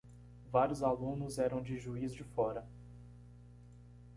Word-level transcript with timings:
Vários 0.51 0.81
alunos 0.81 1.37
eram 1.37 1.61
de 1.61 1.77
Juíz 1.77 2.11
de 2.11 2.23
Fora. 2.23 2.67